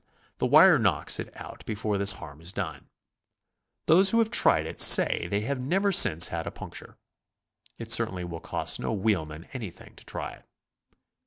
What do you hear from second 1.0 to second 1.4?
it